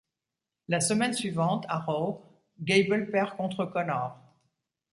[0.67, 2.25] La semaine suivante à Raw,
[2.59, 4.17] Gable perd contre Konnor.